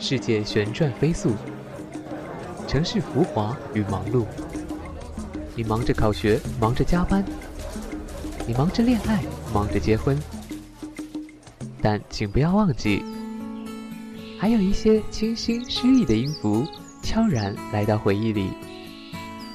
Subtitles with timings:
[0.00, 1.32] 世界旋转飞速，
[2.68, 4.24] 城市浮华与忙碌。
[5.56, 7.24] 你忙着考学，忙着加班，
[8.46, 9.20] 你忙着恋爱，
[9.52, 10.16] 忙着结婚。
[11.82, 13.04] 但请不要忘记，
[14.38, 16.64] 还有一些清新诗意的音符，
[17.02, 18.50] 悄然来到回忆里，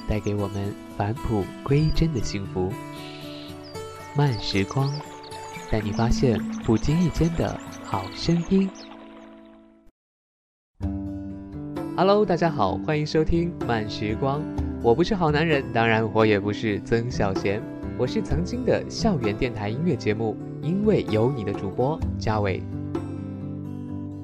[0.06, 2.70] 带给我们返璞归真的幸福。
[4.14, 4.92] 慢时光，
[5.70, 8.70] 带你发现不经意间的好声音。
[11.96, 14.42] Hello，大家好，欢迎收听慢时光。
[14.82, 17.62] 我不是好男人，当然我也不是曾小贤，
[17.96, 20.36] 我是曾经的校园电台音乐节目。
[20.60, 22.60] 因为有你的主播嘉伟，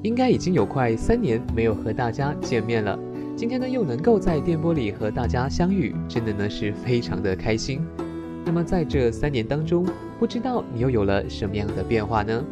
[0.03, 2.99] 应该已经有快三年没有和大家见面了。
[3.37, 7.87] 今天呢，又能够在电波里和大家相遇，真的呢是非常的开心。
[8.45, 9.87] 那么在这三年当中，
[10.19, 12.45] 不知道你又有了什么样的变化呢？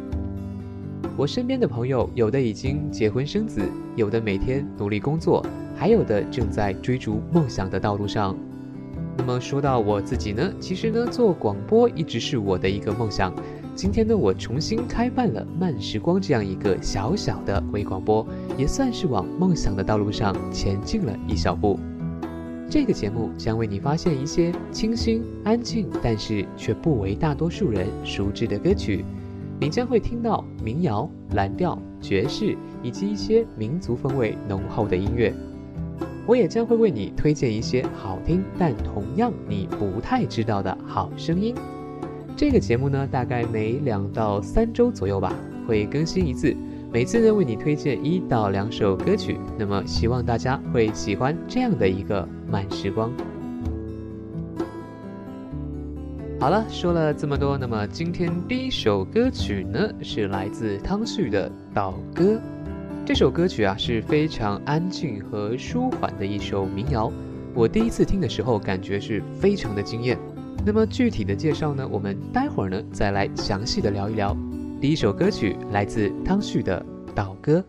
[1.19, 3.61] 我身边的朋友，有的已经结婚生子，
[3.97, 8.33] 有的每天努力工作，还有的正在追逐梦想的道路上。
[9.17, 13.33] 那么说到我自己呢，其实呢，做广播一直是我的一个梦想。
[13.75, 18.25] 今天呢，我重新开办了慢时光这样一个小小的微广播，
[18.57, 21.77] 也算是往梦想的道路上前进了一小步。
[22.69, 29.03] 这个节目将为你发现一些清新、安静，但是却不为大多数人熟知的歌曲。
[29.61, 35.33] 你将会听到民谣、蓝调、爵士，以及一些民族风味浓厚的音乐。
[36.25, 41.53] 我也将会为你推荐一些好听但同样你不太知道的好声音。
[42.37, 45.35] 这个节目呢，大概每两到三周左右吧，
[45.67, 46.55] 会更新一次。
[46.93, 49.37] 每次呢，为你推荐一到两首歌曲。
[49.57, 53.11] 那么，希望大家会喜欢这样的一个慢时光。
[56.39, 62.23] 好了，说了这么多，那么今天第一首歌曲呢，是来自汤旭的《岛歌》。
[63.05, 67.11] 这首歌曲啊，是非常安静和舒缓的一首民谣。
[67.53, 70.17] 我第一次听的时候，感觉是非常的惊艳。
[70.65, 74.33] 那么具体的介绍呢，我们待会儿呢再来详细的聊一聊。
[74.79, 76.81] 第一首歌曲来自汤旭的
[77.13, 77.59] 《岛歌》。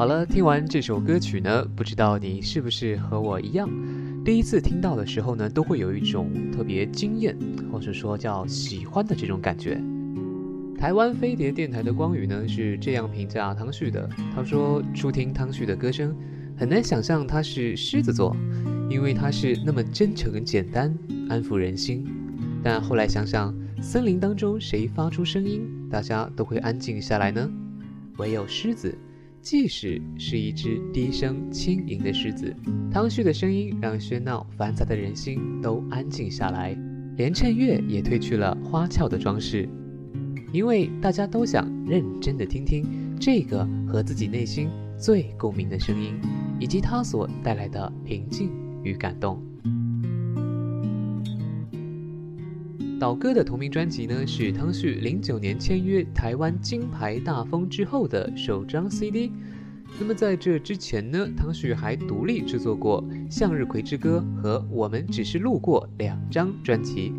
[0.00, 3.68] 好了，听完这首歌曲呢，不知道你是不是和我一样，
[4.24, 7.36] 第一次听到的时候呢，都会有一种特别惊艳，
[7.70, 9.78] 或者说叫喜欢的这种感觉。
[10.78, 16.16] 台湾飞碟电台的光宇呢是这样评价汤旭的，他说初听汤旭的歌声，
[16.56, 18.34] 很难想象他是狮子座，
[18.88, 20.96] 因为他是那么真诚简单，
[21.28, 22.06] 安抚人心。
[22.62, 25.60] 但后来想想，森林当中谁发出声音，
[25.90, 27.46] 大家都会安静下来呢？
[28.16, 28.96] 唯有狮子。
[29.42, 32.54] 即使是一只低声轻吟的狮子，
[32.92, 36.76] 汤旭的声音让喧闹繁杂的人心都安静下来，
[37.16, 39.66] 连衬月也褪去了花俏的装饰，
[40.52, 42.84] 因为大家都想认真的听听
[43.18, 46.14] 这个和自己内心最共鸣的声音，
[46.60, 48.50] 以及它所带来的平静
[48.84, 49.42] 与感动。
[53.00, 59.32] 岛歌的同名专辑呢，是汤旭零九年签约台湾金牌大风之后的首张 CD。
[59.98, 67.14] 那么在这之前呢，汤旭还独立制作过《向日葵之歌》和《我们只是路过》两张专辑。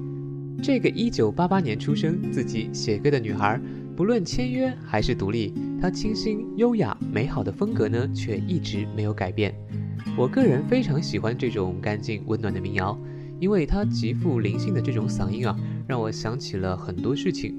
[0.62, 3.60] 这个一九八八年出生、自己写歌的女孩，
[3.96, 5.52] 不论签约还是独立，
[5.82, 9.52] 她清新、优雅、美好的风格呢，却一直没有改变。
[10.16, 12.96] 我个人非常喜欢这种干净温暖的民谣。
[13.42, 15.58] 因为他极富灵性的这种嗓音啊，
[15.88, 17.58] 让我想起了很多事情。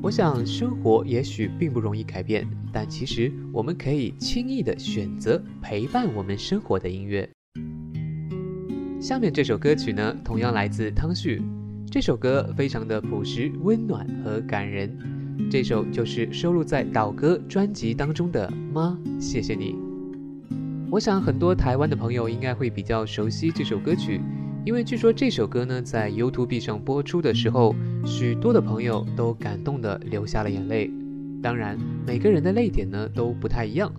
[0.00, 7.28] 我想，生活也许并不容易改变，但其实我们可以轻易的选择陪伴我们生活的音乐。
[9.00, 11.42] 下面这首歌曲呢，同样来自汤旭。
[11.90, 14.96] 这首歌非常的朴实、温暖和感人。
[15.50, 19.72] 这首就是收录在岛歌专辑当中的《妈，谢谢你》。
[20.92, 24.20] 我想，很多台湾的朋友应该会比较熟悉这首歌曲。
[24.68, 27.74] 因为据说这首歌呢，在 YouTube 上播出的时候，
[28.04, 30.90] 许多的朋友都感动的流下了眼泪。
[31.42, 33.90] 当然，每个人的泪点呢都不太一样，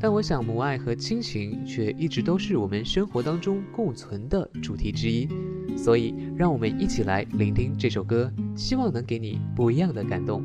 [0.00, 5.28] 但我想母爱和亲情却一直都是我们生活当中共存的主题之一。
[5.76, 10.42] 所以，让我们一起来聆听这首歌，希望能给你不一样的感动。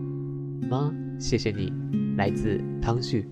[0.69, 1.73] 妈，谢谢你，
[2.15, 3.25] 来自汤旭。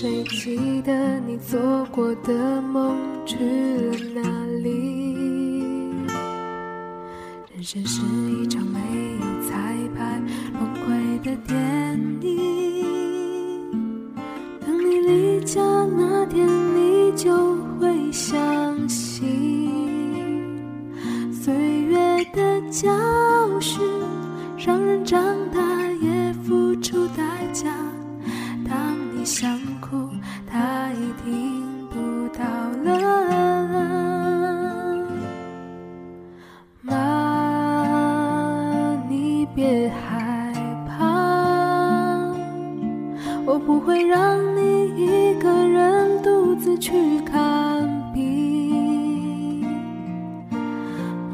[0.00, 5.14] 谁记得你做过的梦去了哪里？
[7.52, 10.18] 人生是一场没有彩排、
[10.54, 10.88] 轮回
[11.18, 11.54] 的电
[12.22, 12.32] 影。
[14.64, 15.60] 等你离家
[15.94, 19.28] 那天，你就会相信，
[21.30, 22.88] 岁月的教
[23.60, 23.86] 训
[24.56, 25.60] 让人长大
[26.00, 27.70] 也付出代价。
[28.66, 30.08] 当你你想哭，
[30.50, 32.42] 他已听不到
[32.82, 32.88] 了。
[36.80, 36.96] 妈，
[39.10, 40.54] 你别害
[40.88, 41.04] 怕，
[43.44, 49.66] 我不会让你一个人独自去看病。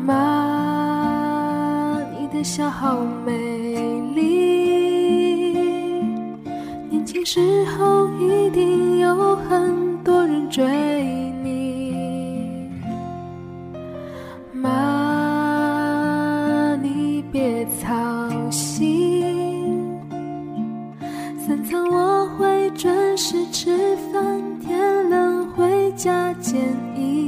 [0.05, 3.55] 妈，你的笑好美。
[7.28, 10.62] 时候，一定有很多人追
[11.42, 12.71] 你。
[14.52, 14.68] 妈，
[16.80, 17.92] 你别操
[18.49, 19.99] 心，
[21.37, 26.61] 三餐我会准时吃饭，天冷回家剪
[26.95, 27.25] 衣。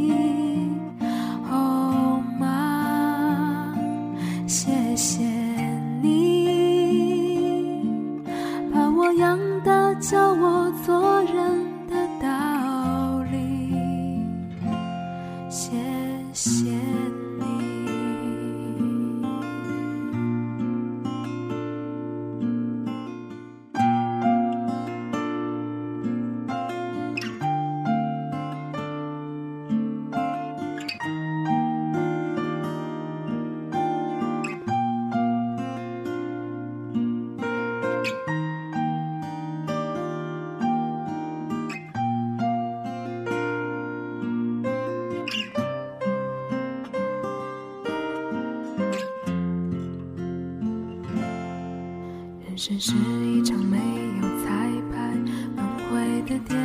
[52.59, 53.77] 人生是一场没
[54.21, 54.49] 有彩
[54.91, 55.15] 排
[55.55, 56.59] 轮回的电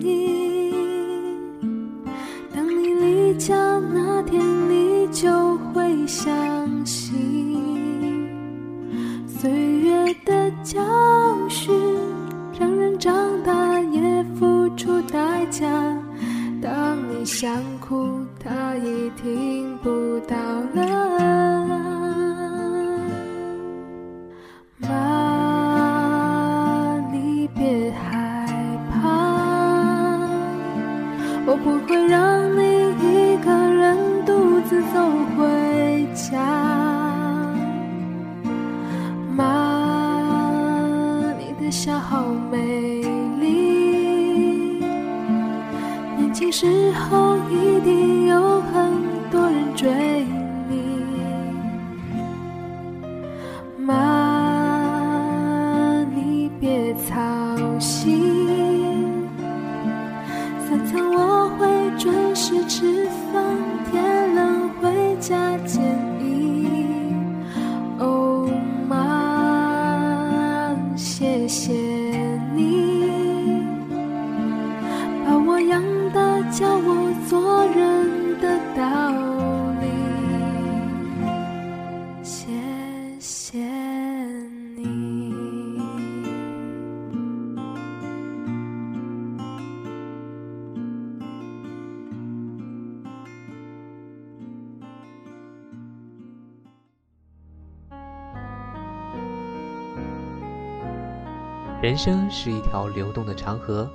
[0.00, 1.62] 影。
[2.52, 3.54] 当你离家
[3.94, 7.14] 那天，你就会相信，
[9.28, 10.82] 岁月的教
[11.48, 11.72] 训
[12.58, 15.64] 让人长大也付出代价。
[16.60, 17.48] 当你想
[46.38, 47.95] 年轻时候一定
[76.56, 79.12] 教我做人的道
[79.78, 79.86] 理。
[82.22, 82.46] 谢
[83.20, 83.58] 谢
[84.74, 85.36] 你。
[101.82, 103.86] 人生是一条流动的长河，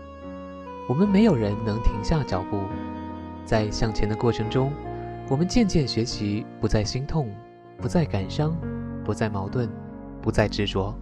[0.92, 2.64] 我们没有人能停下脚步，
[3.46, 4.74] 在向前的过程中，
[5.30, 7.30] 我们渐渐学习不再心痛，
[7.78, 8.54] 不再感伤，
[9.02, 9.70] 不再矛盾，
[10.22, 10.94] 不再执着。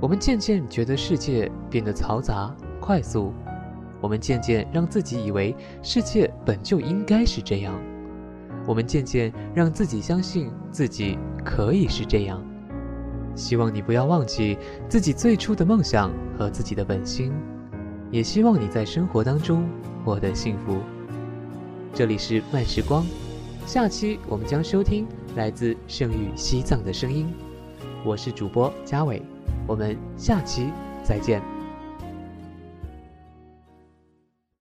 [0.00, 3.34] 我们渐渐觉得世界变得嘈杂、快速，
[4.00, 7.78] 我们渐渐让自己以为世界本就应该是这样，
[8.66, 12.42] 我们渐渐让自己相信自己可以是这样。
[13.34, 14.56] 希望你不要忘记
[14.88, 17.34] 自己最初的梦想和自己的本心，
[18.14, 19.68] 也希望你在生活当中
[20.04, 20.78] 获得幸福。
[21.92, 23.04] 这里是慢时光，
[23.66, 25.04] 下期我们将收听
[25.34, 27.26] 来自圣域西藏的声音。
[28.04, 29.20] 我是主播嘉伟，
[29.66, 30.68] 我们下期
[31.02, 31.53] 再见。